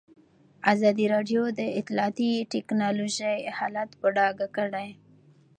[0.73, 4.89] ازادي راډیو د اطلاعاتی تکنالوژي حالت په ډاګه کړی.